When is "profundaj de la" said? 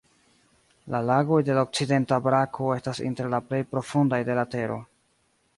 3.75-4.51